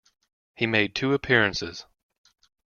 He 0.55 0.65
made 0.65 0.95
two 0.95 1.13
appearances. 1.13 1.85